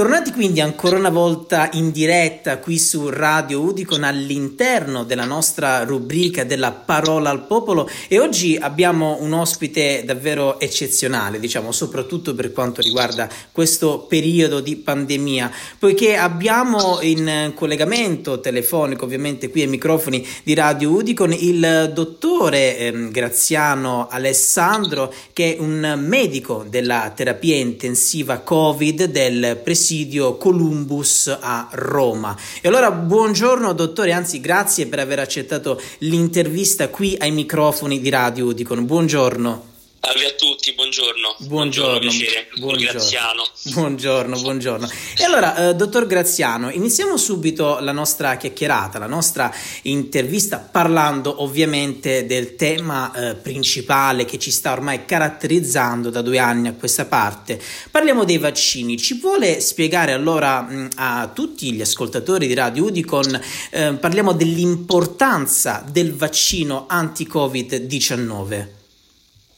[0.00, 6.42] Tornati quindi ancora una volta in diretta qui su Radio Udicon all'interno della nostra rubrica
[6.42, 7.86] della parola al popolo.
[8.08, 14.76] E oggi abbiamo un ospite davvero eccezionale, diciamo, soprattutto per quanto riguarda questo periodo di
[14.76, 22.78] pandemia, poiché abbiamo in collegamento telefonico, ovviamente qui ai microfoni di Radio Udicon, il dottore
[22.78, 31.36] eh, Graziano Alessandro, che è un medico della terapia intensiva Covid del presidio presidio Columbus
[31.40, 32.36] a Roma.
[32.60, 38.46] E allora buongiorno dottore, anzi grazie per aver accettato l'intervista qui ai microfoni di Radio
[38.46, 38.86] Udicon.
[38.86, 39.79] Buongiorno.
[40.02, 41.36] Salve a tutti, buongiorno.
[41.40, 42.90] Buongiorno, buongiorno, buongiorno.
[42.90, 43.42] Graziano.
[43.64, 44.88] Buongiorno, buongiorno.
[45.18, 52.24] E allora, eh, dottor Graziano, iniziamo subito la nostra chiacchierata, la nostra intervista, parlando ovviamente
[52.24, 57.60] del tema eh, principale che ci sta ormai caratterizzando da due anni a questa parte.
[57.90, 58.96] Parliamo dei vaccini.
[58.96, 65.84] Ci vuole spiegare allora mh, a tutti gli ascoltatori di Radio Udicon, eh, parliamo dell'importanza
[65.86, 68.79] del vaccino anti-Covid-19?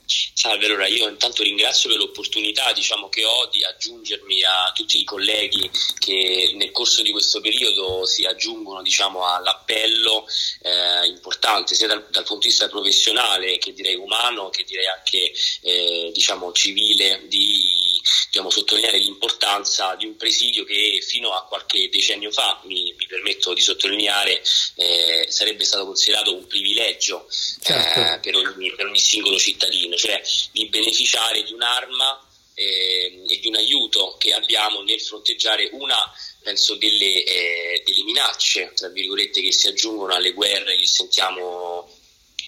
[0.04, 5.04] Salve, allora io intanto ringrazio per l'opportunità diciamo, che ho di aggiungermi a tutti i
[5.04, 10.26] colleghi che nel corso di questo periodo si aggiungono diciamo, all'appello
[10.62, 15.32] eh, importante sia dal, dal, punto di vista professionale che direi umano che direi anche
[15.60, 17.81] eh, diciamo, civile di
[18.30, 23.52] diciamo, sottolineare l'importanza di un presidio che fino a qualche decennio fa, mi, mi permetto
[23.54, 24.42] di sottolineare,
[24.76, 27.26] eh, sarebbe stato considerato un privilegio
[27.60, 28.00] certo.
[28.00, 33.48] eh, per, ogni, per ogni singolo cittadino cioè di beneficiare di un'arma eh, e di
[33.48, 35.96] un aiuto che abbiamo nel fronteggiare una
[36.42, 41.88] penso delle, eh, delle minacce tra virgolette che si aggiungono alle guerre che sentiamo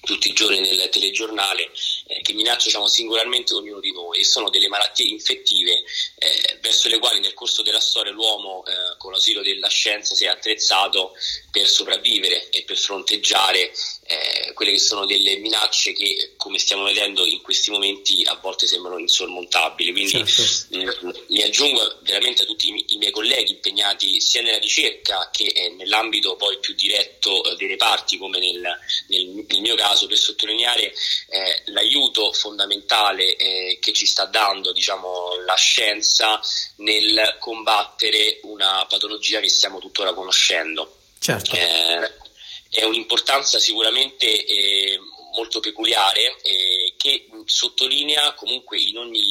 [0.05, 1.71] tutti i giorni nel telegiornale
[2.07, 5.83] eh, che minacciano singolarmente ognuno di noi e sono delle malattie infettive
[6.19, 10.25] eh, verso le quali nel corso della storia l'uomo eh, con l'asilo della scienza si
[10.25, 11.13] è attrezzato
[11.51, 13.73] per sopravvivere e per fronteggiare
[14.55, 18.99] quelle che sono delle minacce che come stiamo vedendo in questi momenti a volte sembrano
[18.99, 20.77] insormontabili quindi certo.
[20.77, 25.29] mh, mm, mi aggiungo veramente a tutti i, i, miei colleghi impegnati sia nella ricerca
[25.33, 28.61] che eh, nell'ambito poi più diretto eh, dei reparti come nel,
[29.09, 30.93] nel, nel mio caso caso per sottolineare
[31.29, 36.41] eh, l'aiuto fondamentale eh, che ci sta dando diciamo, la scienza
[36.77, 40.99] nel combattere una patologia che stiamo tuttora conoscendo.
[41.19, 41.57] Certo.
[41.57, 42.13] Eh,
[42.75, 44.99] è un'importanza sicuramente eh,
[45.37, 49.23] molto peculiare eh, che sottolinea comunque in ogni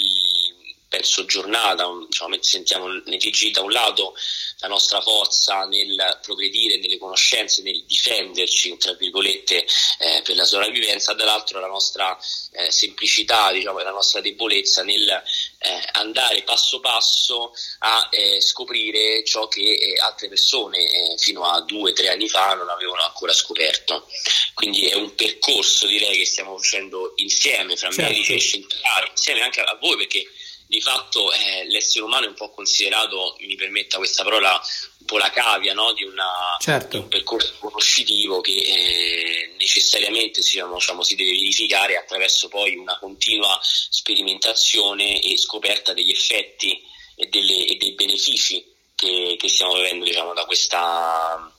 [0.87, 4.13] penso giornata, diciamo, sentiamo nei TG da un lato
[4.63, 9.65] la nostra forza nel progredire, nelle conoscenze, nel difenderci, tra virgolette,
[9.99, 12.17] eh, per la sopravvivenza, dall'altro la nostra
[12.53, 19.49] eh, semplicità, diciamo, la nostra debolezza nel eh, andare passo passo a eh, scoprire ciò
[19.49, 23.33] che eh, altre persone eh, fino a due o tre anni fa non avevano ancora
[23.33, 24.07] scoperto.
[24.53, 28.09] Quindi è un percorso, direi, che stiamo facendo insieme, fra certo.
[28.09, 30.25] medici e scienziati, insieme anche a voi, perché
[30.67, 34.59] di fatto eh, l'essere umano è un po' considerato, mi permetta questa parola,
[34.99, 35.93] un po' la cavia no?
[35.93, 36.97] di, una, certo.
[36.97, 42.97] di, un percorso conoscitivo che eh, necessariamente diciamo, diciamo, si deve verificare attraverso poi una
[42.99, 46.81] continua sperimentazione e scoperta degli effetti
[47.15, 51.52] e, delle, e dei benefici che, che stiamo avendo diciamo, da questa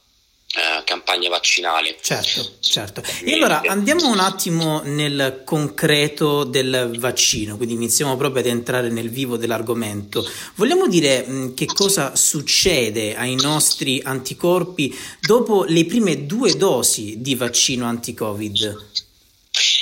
[0.57, 1.97] eh, campagna vaccinale.
[2.01, 3.03] Certo, certo.
[3.25, 9.11] E allora andiamo un attimo nel concreto del vaccino, quindi iniziamo proprio ad entrare nel
[9.11, 10.25] vivo dell'argomento.
[10.55, 17.35] Vogliamo dire mh, che cosa succede ai nostri anticorpi dopo le prime due dosi di
[17.35, 18.93] vaccino anti-Covid?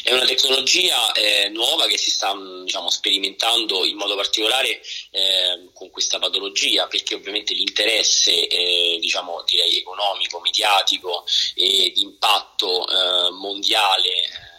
[0.02, 4.80] È una tecnologia eh, nuova che si sta diciamo, sperimentando in modo particolare
[5.10, 13.30] eh, con questa patologia perché ovviamente l'interesse eh, diciamo, economico, mediatico e di impatto eh,
[13.32, 14.51] mondiale diciamo,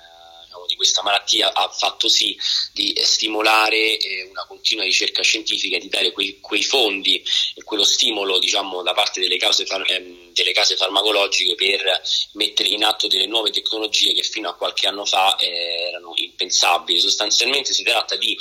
[0.73, 2.37] di questa malattia ha fatto sì
[2.71, 7.23] di stimolare eh, una continua ricerca scientifica, di dare quei, quei fondi
[7.55, 12.01] e quello stimolo diciamo, da parte delle case, far, ehm, delle case, farmacologiche per
[12.33, 16.99] mettere in atto delle nuove tecnologie che fino a qualche anno fa eh, erano impensabili.
[16.99, 18.35] Sostanzialmente si tratta di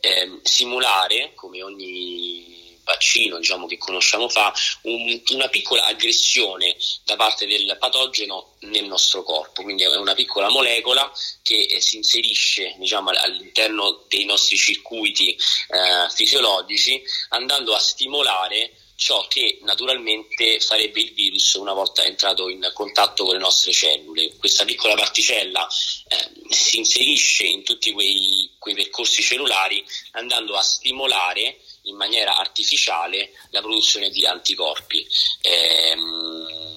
[0.00, 2.57] eh, simulare, come ogni
[2.88, 4.52] vaccino diciamo, che conosciamo fa,
[4.82, 6.74] un, una piccola aggressione
[7.04, 11.12] da parte del patogeno nel nostro corpo, quindi è una piccola molecola
[11.42, 19.28] che eh, si inserisce diciamo, all'interno dei nostri circuiti eh, fisiologici andando a stimolare ciò
[19.28, 24.34] che naturalmente farebbe il virus una volta entrato in contatto con le nostre cellule.
[24.36, 31.58] Questa piccola particella eh, si inserisce in tutti quei, quei percorsi cellulari andando a stimolare
[31.88, 35.06] in maniera artificiale la produzione di anticorpi.
[35.42, 36.68] Ehm,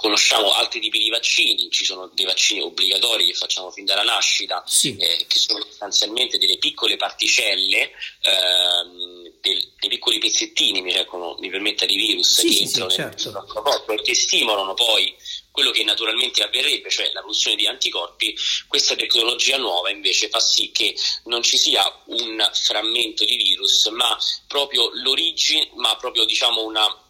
[0.00, 4.62] conosciamo altri tipi di vaccini, ci sono dei vaccini obbligatori che facciamo fin dalla nascita,
[4.66, 4.96] sì.
[4.96, 7.90] eh, che sono sostanzialmente delle piccole particelle,
[8.22, 12.90] ehm, del, dei piccoli pezzettini, mi, recano, mi permetta, di virus sì, che sì, entrano
[12.90, 13.24] certo.
[13.24, 15.14] nel nostro corpo e che stimolano poi
[15.60, 18.34] quello che naturalmente avverrebbe, cioè la produzione di anticorpi,
[18.66, 24.18] questa tecnologia nuova invece fa sì che non ci sia un frammento di virus, ma
[24.48, 27.04] proprio l'origine, ma proprio diciamo una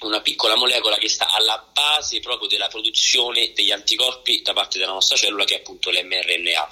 [0.00, 4.92] una piccola molecola che sta alla base proprio della produzione degli anticorpi da parte della
[4.92, 6.68] nostra cellula che è appunto l'mRNA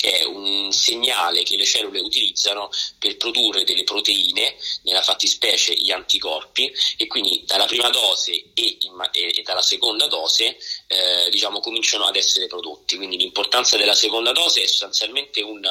[0.00, 5.90] che è un segnale che le cellule utilizzano per produrre delle proteine, nella fattispecie gli
[5.90, 10.56] anticorpi, e quindi dalla prima dose e, in, e dalla seconda dose
[10.86, 12.96] eh, diciamo, cominciano ad essere prodotti.
[12.96, 15.68] Quindi l'importanza della seconda dose è sostanzialmente un,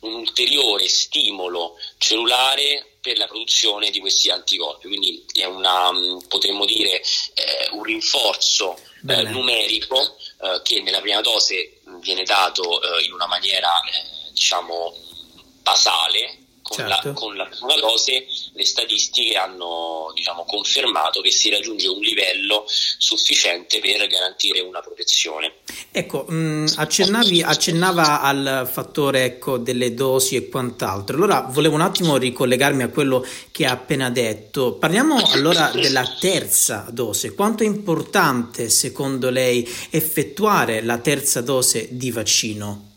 [0.00, 6.64] un ulteriore stimolo cellulare per la produzione di questi anticorpi, quindi è una, mm, potremmo
[6.64, 7.00] dire
[7.34, 8.76] eh, un rinforzo
[9.08, 14.94] eh, numerico eh, che nella prima dose viene dato eh, in una maniera eh, diciamo
[15.62, 16.38] basale
[16.70, 17.08] con, certo.
[17.08, 22.64] la, con la prima dose le statistiche hanno diciamo, confermato che si raggiunge un livello
[22.68, 25.54] sufficiente per garantire una protezione.
[25.90, 31.16] Ecco, mh, mm, accennavi, accennava al fattore ecco, delle dosi e quant'altro.
[31.16, 34.74] Allora volevo un attimo ricollegarmi a quello che ha appena detto.
[34.74, 37.34] Parliamo allora della terza dose.
[37.34, 42.89] Quanto è importante secondo lei effettuare la terza dose di vaccino?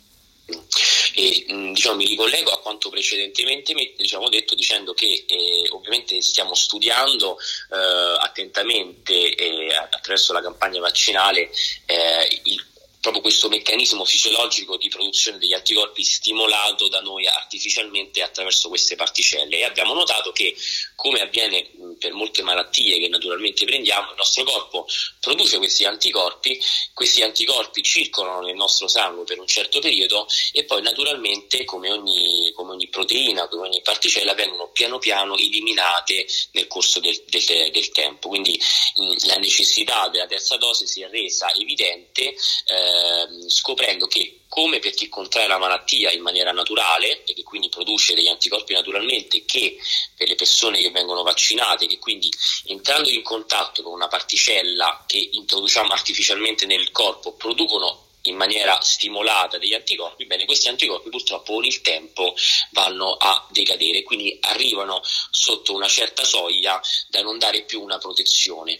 [1.15, 7.37] E diciamo, mi ricollego a quanto precedentemente diciamo, detto dicendo che eh, ovviamente stiamo studiando
[7.71, 11.49] eh, attentamente eh, attraverso la campagna vaccinale
[11.85, 12.65] eh, il
[13.03, 19.57] proprio questo meccanismo fisiologico di produzione degli anticorpi stimolato da noi artificialmente attraverso queste particelle.
[19.57, 20.55] E abbiamo notato che
[20.95, 21.69] come avviene
[21.99, 24.87] per molte malattie che naturalmente prendiamo il nostro corpo
[25.19, 26.57] produce questi anticorpi
[26.93, 32.51] questi anticorpi circolano nel nostro sangue per un certo periodo e poi naturalmente come ogni,
[32.55, 37.91] come ogni proteina come ogni particella vengono piano piano eliminate nel corso del, del, del
[37.91, 38.29] tempo.
[38.29, 38.57] Quindi
[38.95, 44.77] mh, la necessità della terza dose si è resa evidente eh, Ehm, scoprendo che come
[44.77, 49.45] per chi contrae la malattia in maniera naturale e che quindi produce degli anticorpi naturalmente,
[49.45, 49.77] che
[50.15, 52.29] per le persone che vengono vaccinate, che quindi
[52.65, 59.57] entrando in contatto con una particella che introduciamo artificialmente nel corpo producono in maniera stimolata
[59.57, 62.35] degli anticorpi, bene, questi anticorpi purtroppo con il tempo
[62.71, 68.79] vanno a decadere, quindi arrivano sotto una certa soglia da non dare più una protezione.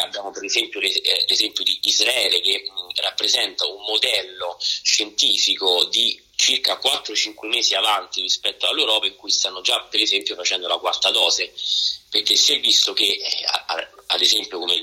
[0.00, 2.64] abbiamo per esempio eh, l'esempio di Israele che
[3.02, 9.80] rappresenta un modello scientifico di circa 4-5 mesi avanti rispetto all'Europa in cui stanno già
[9.82, 11.52] per esempio facendo la quarta dose,
[12.10, 13.44] perché si è visto che eh,
[14.06, 14.74] ad esempio come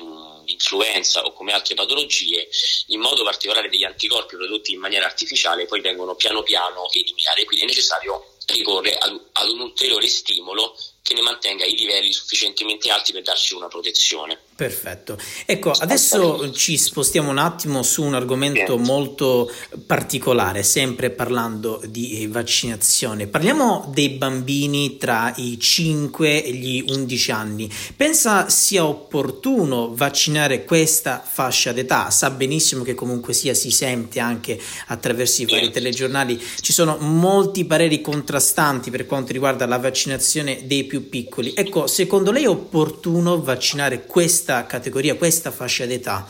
[0.51, 2.47] l'influenza o come altre patologie,
[2.87, 7.65] in modo particolare degli anticorpi prodotti in maniera artificiale poi vengono piano piano eliminati, quindi
[7.65, 13.11] è necessario ricorrere ad, ad un ulteriore stimolo che ne mantenga i livelli sufficientemente alti
[13.11, 14.37] per darci una protezione.
[14.55, 15.17] Perfetto.
[15.47, 19.51] Ecco, adesso ci spostiamo un attimo su un argomento molto
[19.87, 23.25] particolare, sempre parlando di vaccinazione.
[23.25, 27.71] Parliamo dei bambini tra i 5 e gli 11 anni.
[27.95, 32.11] Pensa sia opportuno vaccinare questa fascia d'età?
[32.11, 36.39] Sa benissimo che comunque sia si sente anche attraverso i vari telegiornali.
[36.61, 41.53] Ci sono molti pareri contrastanti per quanto riguarda la vaccinazione dei più piccoli.
[41.55, 46.29] Ecco, secondo lei è opportuno vaccinare questa categoria, questa fascia d'età?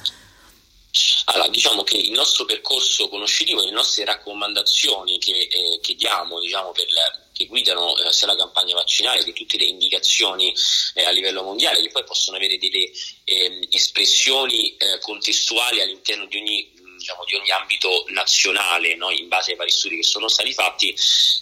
[1.26, 6.72] Allora, diciamo che il nostro percorso conoscitivo, le nostre raccomandazioni che, eh, che diamo diciamo,
[6.74, 6.86] per
[7.34, 10.54] che guidano eh, sia la campagna vaccinale che tutte le indicazioni
[10.94, 12.92] eh, a livello mondiale, che poi possono avere delle
[13.24, 19.10] ehm, espressioni eh, contestuali all'interno di ogni diciamo, di ogni ambito nazionale, no?
[19.10, 20.96] in base ai vari studi che sono stati fatti,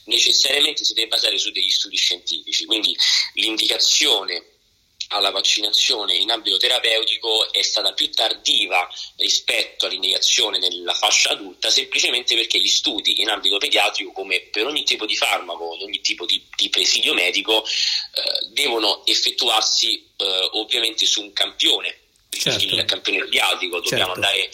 [0.05, 2.65] necessariamente si deve basare su degli studi scientifici.
[2.65, 2.95] Quindi
[3.33, 4.43] l'indicazione
[5.11, 12.35] alla vaccinazione in ambito terapeutico è stata più tardiva rispetto all'indicazione nella fascia adulta semplicemente
[12.35, 16.45] perché gli studi in ambito pediatrico come per ogni tipo di farmaco, ogni tipo di,
[16.55, 22.63] di presidio medico eh, devono effettuarsi eh, ovviamente su un campione certo.
[22.63, 24.27] il campione pediatrico dobbiamo certo.
[24.27, 24.49] andare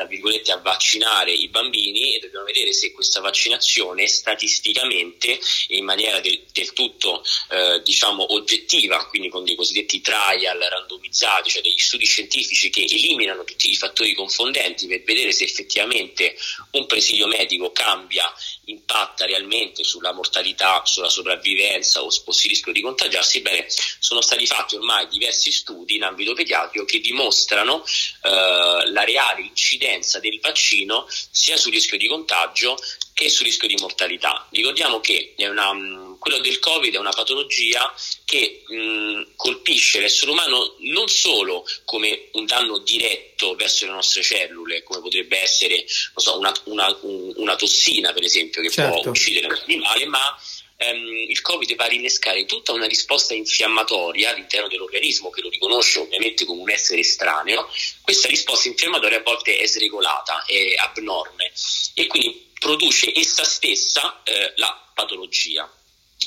[0.00, 5.38] tra virgolette, a vaccinare i bambini e dobbiamo vedere se questa vaccinazione statisticamente
[5.68, 11.50] e in maniera del, del tutto eh, diciamo oggettiva, quindi con dei cosiddetti trial randomizzati,
[11.50, 16.34] cioè degli studi scientifici che eliminano tutti i fattori confondenti per vedere se effettivamente
[16.70, 18.32] un presidio medico cambia,
[18.64, 23.66] impatta realmente sulla mortalità, sulla sopravvivenza o sposti rischio di contagiarsi, bene,
[23.98, 27.84] sono stati fatti ormai diversi studi in ambito pediatrico che dimostrano
[28.22, 29.88] eh, la reale incidenza
[30.20, 32.76] del vaccino sia sul rischio di contagio
[33.20, 34.48] che sul rischio di mortalità.
[34.50, 37.92] Ricordiamo che una, mm, quello del Covid è una patologia
[38.24, 44.22] che mh, mm, colpisce l'essere umano non solo come un danno diretto verso le nostre
[44.22, 49.00] cellule, come potrebbe essere so, una, una, una, tossina per esempio che certo.
[49.00, 50.40] può uccidere l'animale, ma
[50.80, 56.00] ehm, il Covid va a rinnescare tutta una risposta infiammatoria all'interno dell'organismo che lo riconosce
[56.00, 57.68] ovviamente come un essere estraneo.
[58.00, 61.52] Questa risposta infiammatoria a volte è sregolata, è abnorme
[61.94, 65.70] e quindi produce essa stessa eh, la patologia.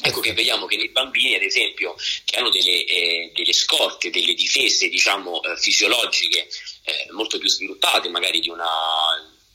[0.02, 1.96] Ecco che vediamo che nei bambini, ad esempio,
[2.26, 6.48] che hanno delle, eh, delle scorte, delle difese diciamo, eh, fisiologiche
[6.84, 8.66] eh, molto più sviluppate, magari di, una,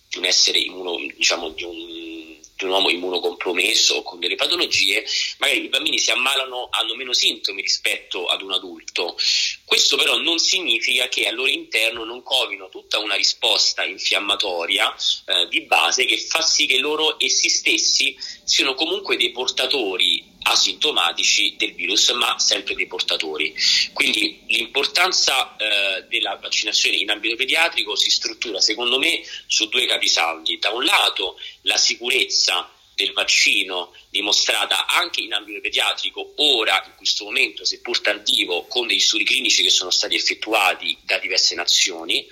[0.09, 5.07] di un essere immuno, diciamo, di un di un uomo immunocompromesso o con delle patologie,
[5.39, 9.17] magari i bambini si ammalano, hanno meno sintomi rispetto ad un adulto.
[9.65, 15.47] Questo però non significa che al loro interno non covino tutta una risposta infiammatoria eh,
[15.49, 21.75] di base che fa sì che loro essi stessi siano comunque dei portatori asintomatici del
[21.75, 23.55] virus, ma sempre dei portatori.
[23.93, 30.59] Quindi l'importanza eh, della vaccinazione in ambito pediatrico si struttura, secondo me, su due capisaldi.
[30.59, 37.25] Da un lato la sicurezza del vaccino dimostrata anche in ambito pediatrico, ora in questo
[37.25, 42.27] momento, seppur tardivo, con degli studi clinici che sono stati effettuati da diverse nazioni.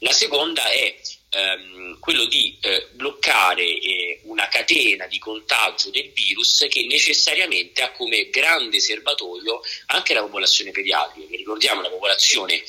[0.00, 0.96] La seconda è
[1.30, 7.92] ehm, quello di eh, bloccare eh, una catena di contagio del virus che necessariamente ha
[7.92, 12.62] come grande serbatoio anche la popolazione pediatrica, che ricordiamo la popolazione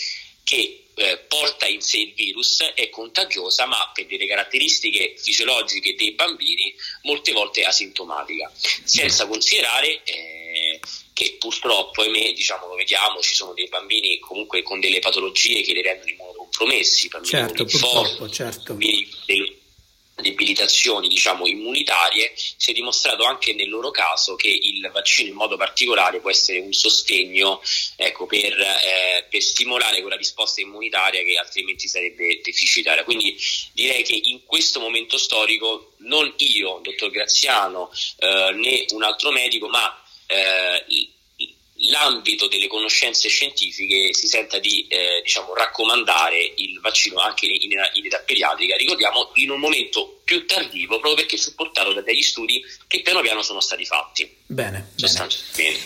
[0.43, 6.11] che eh, porta in sé il virus è contagiosa ma per delle caratteristiche fisiologiche dei
[6.11, 8.51] bambini molte volte asintomatica,
[8.83, 10.79] senza considerare eh,
[11.13, 15.73] che purtroppo, ahimè, diciamo, lo vediamo, ci sono dei bambini comunque con delle patologie che
[15.73, 16.28] li rendono
[16.59, 18.73] immunocompromessi, bambini certo, con linfomi, certo.
[18.73, 19.57] bambini
[20.19, 25.55] debilitazioni diciamo, immunitarie, si è dimostrato anche nel loro caso che il vaccino in modo
[25.55, 27.61] particolare può essere un sostegno
[27.95, 33.05] ecco, per, eh, per, stimolare quella risposta immunitaria che altrimenti sarebbe deficitaria.
[33.05, 33.37] Quindi
[33.71, 39.69] direi che in questo momento storico non io, dottor Graziano, eh, né un altro medico,
[39.69, 40.85] ma eh,
[41.87, 48.05] l'ambito delle conoscenze scientifiche si senta di eh, diciamo, raccomandare il vaccino anche in, in,
[48.05, 53.01] età pediatrica, ricordiamo in un momento più tardivo proprio perché supportato da degli studi che
[53.01, 54.31] piano piano sono stati fatti.
[54.45, 55.27] Bene, bene.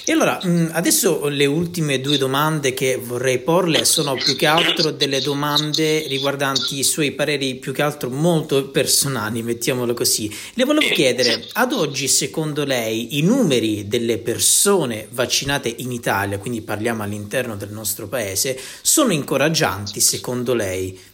[0.04, 4.92] E allora, mm, adesso le ultime due domande che vorrei porle sono più che altro
[4.92, 10.30] delle domande riguardanti i suoi pareri più che altro molto personali, mettiamolo così.
[10.56, 16.62] Le volevo chiedere, ad oggi secondo lei i numeri delle persone vaccinate in Italia, quindi
[16.62, 21.12] parliamo all'interno del nostro paese, sono incoraggianti secondo lei?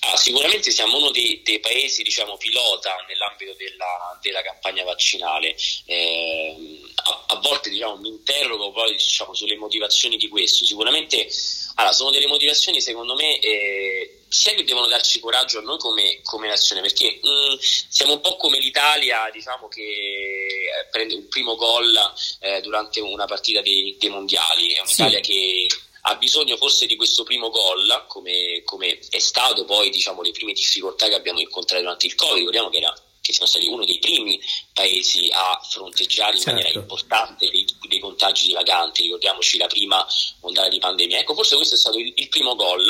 [0.00, 5.56] Ah, sicuramente siamo uno dei, dei paesi diciamo, pilota nell'ambito della, della campagna vaccinale.
[5.86, 10.64] Eh, a, a, volte diciamo, mi interrogo poi diciamo, sulle motivazioni di questo.
[10.64, 11.28] Sicuramente
[11.76, 16.20] allora, sono delle motivazioni secondo me eh, sia che devono darci coraggio a noi come,
[16.22, 17.54] come nazione, perché mh, mm,
[17.88, 21.94] siamo un po' come l'Italia diciamo, che eh, prende un primo gol
[22.40, 24.72] eh, durante una partita dei, dei mondiali.
[24.72, 25.30] È un'Italia sì.
[25.30, 25.66] che
[26.04, 30.52] ha bisogno forse di questo primo gol, come, come, è stato poi diciamo, le prime
[30.52, 33.98] difficoltà che abbiamo incontrato durante il Covid, ricordiamo che, era, che siamo stati uno dei
[34.00, 34.40] primi
[34.72, 36.58] paesi a fronteggiare in certo.
[36.58, 40.04] maniera importante dei, dei, contagi dilaganti, ricordiamoci la prima
[40.40, 41.18] ondata di pandemia.
[41.20, 42.84] Ecco, forse questo è stato il, il primo gol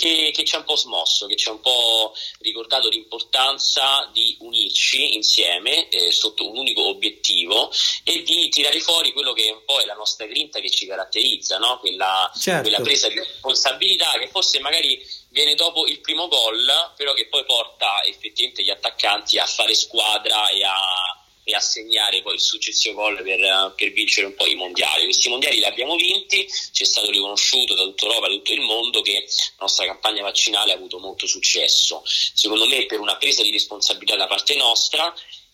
[0.00, 4.34] che, che, ci ha un po' smosso, che ci ha un po' ricordato l'importanza di
[4.40, 7.70] unirci insieme eh, sotto un unico obiettivo
[8.02, 11.58] e di tirare fuori quello che un po' è la nostra grinta che ci caratterizza,
[11.58, 11.78] no?
[11.80, 12.62] quella, certo.
[12.62, 16.66] quella presa di responsabilità che forse magari viene dopo il primo gol,
[16.96, 21.19] però che poi porta effettivamente gli attaccanti a fare squadra e a
[21.50, 25.04] e a segnare poi il successivo gol per, per, vincere un po' i mondiali.
[25.04, 28.60] Questi mondiali li abbiamo vinti, ci è stato riconosciuto da tutta Europa, da tutto il
[28.60, 32.02] mondo che la nostra campagna vaccinale ha avuto molto successo.
[32.04, 35.12] Secondo me per una presa di responsabilità da parte nostra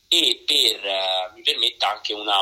[0.09, 2.38] e per, eh, mi permetta, anche una,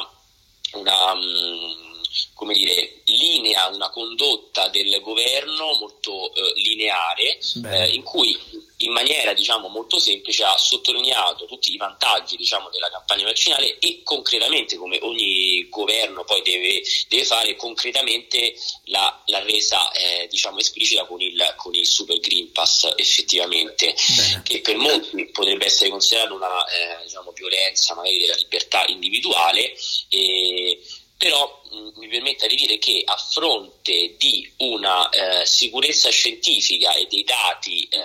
[0.72, 1.93] una um,
[2.34, 8.38] come dire, linea una, condotta del governo molto eh, lineare eh, in cui
[8.78, 14.02] in maniera diciamo, molto semplice ha sottolineato tutti i vantaggi diciamo, della campagna vaccinale e
[14.02, 18.54] concretamente, come ogni governo poi deve, deve fare, concretamente
[18.84, 24.42] l'ha, l'ha resa eh, diciamo, esplicita con il, con il, Super Green Pass effettivamente, Bene.
[24.42, 29.74] che per molti potrebbe essere considerato una eh, diciamo, violenza magari della libertà individuale.
[30.08, 30.80] E,
[31.24, 36.92] però mh, mm, mi permetta di dire che a fronte di una eh, sicurezza scientifica
[36.92, 37.98] e dei dati eh,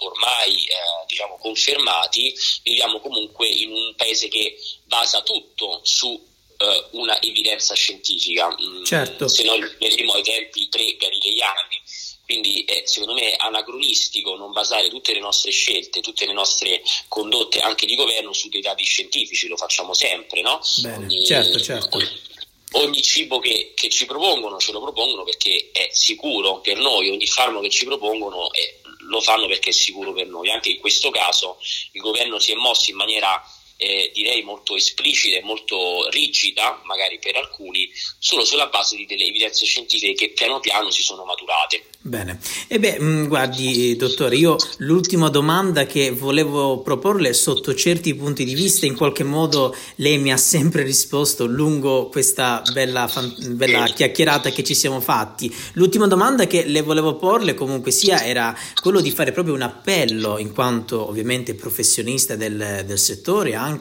[0.00, 4.54] ormai eh, diciamo confermati, viviamo comunque in un paese che
[4.84, 6.12] basa tutto su
[6.58, 9.28] eh, una evidenza scientifica, mm, certo.
[9.28, 11.80] se noi vedremo ai tempi pre-galileiani.
[12.24, 16.82] Quindi è, secondo me è anacronistico non basare tutte le nostre scelte, tutte le nostre
[17.08, 20.60] condotte anche di governo su dei dati scientifici, lo facciamo sempre, no?
[20.82, 21.98] Bene, ogni, certo, certo.
[22.72, 27.26] Ogni cibo che, che, ci propongono ce lo propongono perché è sicuro per noi, ogni
[27.26, 28.80] farmaco che ci propongono è
[29.12, 30.50] lo fanno perché è sicuro per noi.
[30.50, 31.58] Anche in questo caso
[31.92, 33.42] il governo si è mosso in maniera
[33.76, 39.24] eh, direi molto esplicita e molto rigida, magari per alcuni, solo sulla base di delle
[39.24, 41.84] evidenze scientifiche che piano piano si sono maturate.
[42.04, 48.44] Bene, e beh, mm, guardi, dottore, io l'ultima domanda che volevo proporle sotto certi punti
[48.44, 53.08] di vista, in qualche modo lei mi ha sempre risposto lungo questa bella,
[53.50, 55.54] bella chiacchierata che ci siamo fatti.
[55.74, 60.38] L'ultima domanda che le volevo porle comunque sia era quello di fare proprio un appello,
[60.38, 63.71] in quanto ovviamente professionista del, del settore, anche,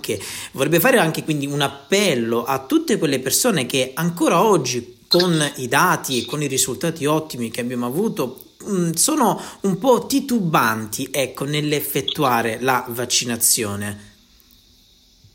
[0.53, 5.67] vorrebbe fare anche quindi un appello a tutte quelle persone che ancora oggi con i
[5.67, 11.43] dati e con i risultati ottimi che abbiamo avuto mm, sono un po' titubanti ecco,
[11.43, 14.09] nell'effettuare la vaccinazione.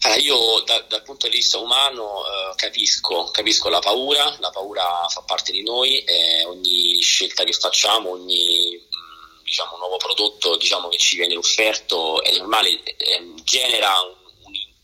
[0.00, 5.06] Allora, io da, dal punto di vista umano eh, capisco, capisco, la paura, la paura
[5.08, 10.88] fa parte di noi, eh, ogni scelta che facciamo, ogni mm, diciamo, nuovo prodotto diciamo,
[10.88, 14.25] che ci viene offerto è normale, eh, genera un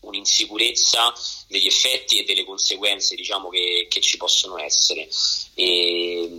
[0.03, 1.13] un'insicurezza
[1.47, 5.09] degli effetti e delle conseguenze diciamo, che, che ci possono essere.
[5.55, 6.29] E,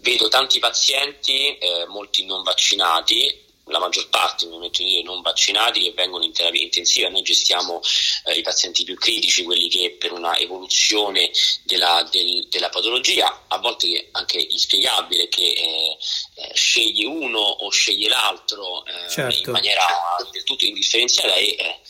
[0.00, 5.80] vedo tanti pazienti, eh, molti non vaccinati, la maggior parte, mi metto dire, non vaccinati
[5.80, 7.08] che vengono in terapia intensiva.
[7.08, 7.80] Noi gestiamo
[8.24, 11.30] eh, i pazienti più critici, quelli che per una evoluzione
[11.64, 15.96] della, del, della patologia, a volte anche inspiegabile, che eh,
[16.34, 19.48] eh, sceglie uno o sceglie l'altro eh, certo.
[19.48, 19.86] in maniera
[20.30, 21.80] del tutto indifferenziata e eh,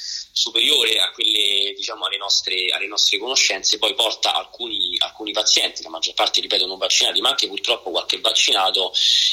[0.40, 5.90] superiore a quelle, diciamo, alle, nostre, alle nostre conoscenze, poi porta alcuni, alcuni, pazienti, la
[5.90, 8.90] maggior parte, ripeto, non vaccinati, ma anche purtroppo qualche vaccinato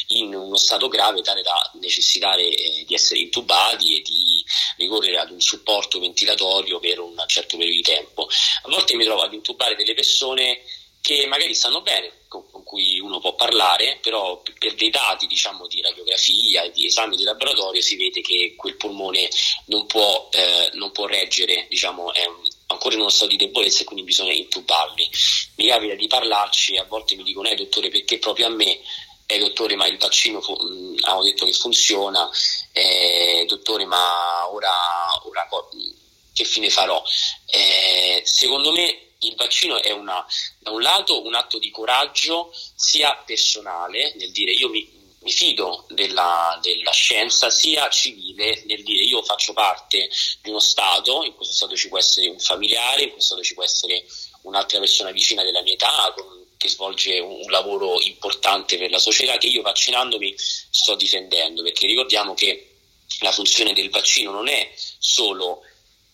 [0.08, 4.44] in uno stato grave tale da necessitare eh, di essere intubati e di
[4.76, 8.28] ricorrere ad un supporto ventilatorio per un certo periodo di tempo.
[8.64, 10.60] A volte mi trovo ad intubare delle persone
[11.00, 15.68] che magari stanno bene, con, con, cui uno può parlare, però per dei dati diciamo,
[15.68, 19.30] di radiografia e di esami di laboratorio si vede che quel polmone
[19.66, 22.26] non può, eh, non può reggere, diciamo, è
[22.68, 25.10] ancora in uno stato di debolezza e quindi bisogna intubarli.
[25.56, 28.80] Mi capita di parlarci a volte mi dicono, eh dottore, perché proprio a me?
[29.26, 32.30] Eh dottore, ma il vaccino fu- mm, hanno detto che funziona,
[32.72, 34.72] eh, dottore, ma ora,
[35.24, 35.48] ora
[36.34, 37.04] che fine farò?
[37.48, 40.26] Eh, secondo me il vaccino è una,
[40.60, 44.88] da un lato un atto di coraggio sia personale nel dire io mi,
[45.20, 50.10] mi fido della, della, scienza, sia civile nel dire io faccio parte
[50.42, 53.54] di uno Stato, in questo Stato ci può essere un familiare, in questo Stato ci
[53.54, 54.06] può essere
[54.44, 56.14] un'altra persona vicina della mia età
[56.58, 61.88] che svolge un, un lavoro importante per la società che io vaccinandomi sto difendendo, perché
[61.88, 62.76] ricordiamo che
[63.20, 65.62] la funzione del vaccino non è solo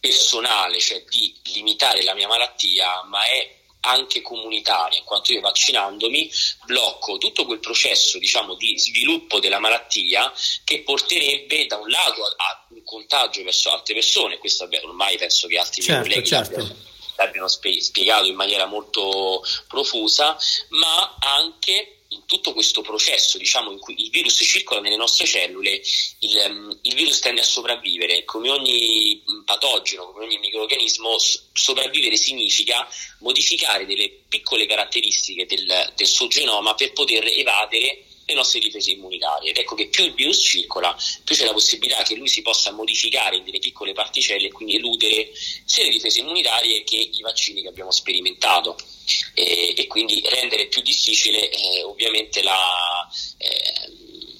[0.03, 6.29] personale, cioè di limitare la mia malattia, ma è anche comunitaria, in quanto io vaccinandomi
[6.65, 10.31] blocco tutto quel processo diciamo, di sviluppo della malattia
[10.65, 15.17] che porterebbe da un lato a, a un contagio verso altre persone, questo beh, ormai
[15.17, 16.75] penso che altri certo, miei colleghi certo.
[17.15, 20.37] l'abbiano spiegato in maniera molto profusa,
[20.69, 25.81] ma anche in tutto questo processo diciamo, in cui il virus circola nelle nostre cellule,
[26.19, 28.23] il, um, il, virus tende a sopravvivere.
[28.25, 31.17] Come ogni mm, patogeno, come ogni microorganismo,
[31.53, 32.87] sopravvivere significa
[33.19, 39.49] modificare delle piccole caratteristiche del, del suo genoma per poter evadere le nostre difese immunitarie.
[39.49, 42.71] Ed ecco che più il virus circola, più c'è la possibilità che lui si possa
[42.71, 45.31] modificare in delle piccole particelle e quindi eludere
[45.65, 48.77] sia le difese immunitarie che i vaccini che abbiamo sperimentato
[49.33, 53.91] e, e quindi rendere più difficile eh, ovviamente la, eh,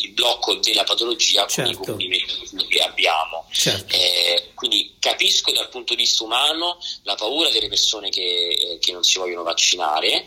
[0.04, 1.84] il blocco della patologia certo.
[1.84, 2.36] con i certo.
[2.36, 3.48] comuni che abbiamo.
[3.52, 3.96] Certo.
[3.96, 8.92] Eh, quindi capisco dal punto di vista umano la paura delle persone che, eh, che
[8.92, 10.26] non si vogliono vaccinare.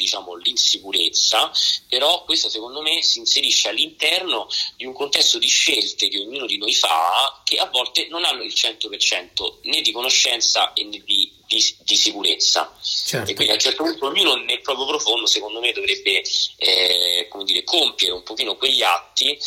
[0.00, 1.52] Diciamo, l'insicurezza,
[1.86, 6.56] però questo secondo me si inserisce all'interno di un contesto di scelte che ognuno di
[6.56, 11.76] noi fa che a volte non hanno il 100% né di conoscenza né di di,
[11.80, 12.72] di sicurezza.
[12.80, 13.28] Certo.
[13.28, 16.22] E quindi a un certo punto ognuno nel proprio profondo, secondo me, dovrebbe
[16.58, 19.38] eh, dire, compiere un pochino quegli atti, eh,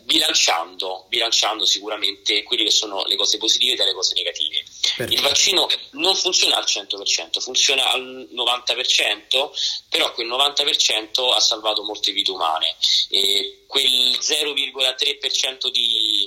[0.00, 4.62] bilanciando, bilanciando, sicuramente quelle che sono le cose positive dalle cose negative.
[4.80, 5.12] Perfetto.
[5.12, 9.50] Il vaccino non funziona al 100%, funziona al 90%,
[9.90, 12.76] però quel 90% ha salvato molte vite umane.
[13.10, 16.26] E quel 0,3% di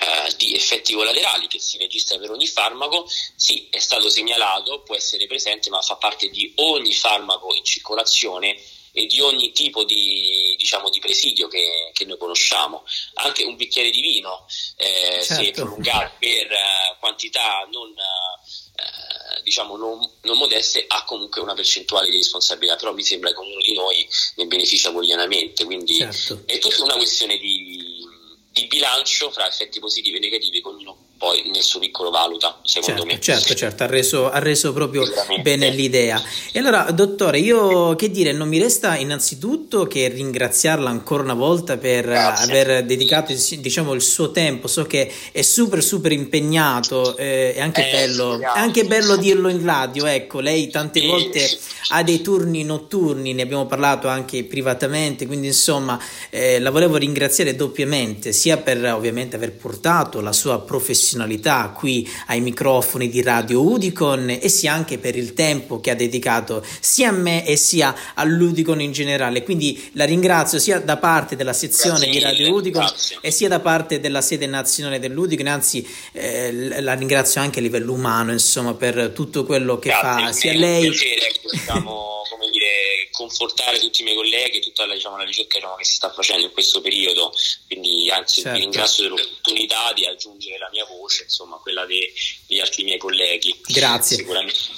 [0.00, 4.96] eh, di effetti collaterali che si registra per ogni farmaco, sì, è stato segnalato, può
[4.96, 8.56] essere presente, ma fa parte di ogni farmaco in circolazione
[8.92, 12.82] e di ogni tipo di, diciamo, di presidio che, che, noi conosciamo.
[13.14, 15.44] Anche un bicchiere di vino, eh, certo.
[15.44, 22.08] se prolungato per uh, quantità non, uh, diciamo non, non, modeste, ha comunque una percentuale
[22.08, 26.42] di responsabilità, però mi sembra che ognuno di noi ne beneficia quotidianamente, quindi certo.
[26.46, 28.18] è tutta una questione di
[28.52, 33.02] di bilancio fra effetti positivi e negativi che ognuno poi nel suo piccolo valuta, secondo
[33.02, 33.20] certo, me.
[33.20, 35.04] Certo, certo, ha reso, ha reso proprio
[35.42, 36.18] bene l'idea.
[36.50, 41.76] E allora, dottore, io che dire, non mi resta innanzitutto che ringraziarla ancora una volta
[41.76, 42.44] per Grazie.
[42.44, 44.66] aver dedicato diciamo, il suo tempo.
[44.66, 49.50] So che è super, super impegnato, eh, è, anche, eh, bello, è anche bello dirlo
[49.50, 50.06] in radio.
[50.06, 51.46] Ecco, lei tante volte
[51.88, 57.54] ha dei turni notturni, ne abbiamo parlato anche privatamente, quindi insomma eh, la volevo ringraziare
[57.54, 64.30] doppiamente, sia per ovviamente aver portato la sua professionalità qui ai microfoni di Radio Udicon
[64.30, 68.80] e sia anche per il tempo che ha dedicato sia a me e sia all'Udicon
[68.80, 69.42] in generale.
[69.42, 73.18] Quindi la ringrazio sia da parte della sezione grazie di Radio Udicon grazie.
[73.20, 77.92] e sia da parte della sede nazionale dell'Udicon, anzi eh, la ringrazio anche a livello
[77.92, 80.88] umano, insomma, per tutto quello che grazie, fa sia lei.
[80.88, 85.74] Piacere, diciamo, come dire, confortare tutti i miei colleghi tutta la, diciamo, la ricerca diciamo,
[85.74, 87.32] che si sta facendo in questo periodo.
[87.66, 88.56] Quindi anzi certo.
[88.56, 92.10] vi ringrazio dell'opportunità di aggiungere la mia voce, insomma quella dei,
[92.46, 93.60] degli altri miei colleghi.
[93.66, 94.24] Grazie.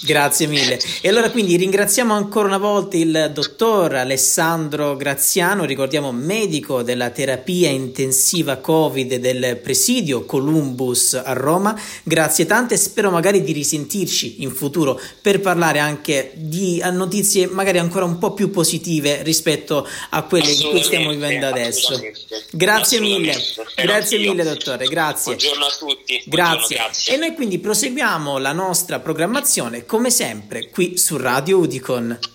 [0.01, 0.77] Grazie mille.
[1.01, 7.69] E allora quindi ringraziamo ancora una volta il dottor Alessandro Graziano, ricordiamo medico della terapia
[7.69, 11.79] intensiva Covid del presidio Columbus a Roma.
[12.03, 18.05] Grazie tante, spero magari di risentirci in futuro per parlare anche di notizie magari ancora
[18.05, 21.99] un po' più positive rispetto a quelle in cui stiamo vivendo adesso.
[22.51, 23.35] Grazie mille,
[23.75, 25.35] grazie mille dottore, grazie.
[25.35, 26.23] Buongiorno a tutti.
[26.25, 26.75] Grazie.
[26.75, 27.13] grazie.
[27.13, 32.32] E noi quindi proseguiamo la nostra programmazione come sempre qui su Radio Udicon.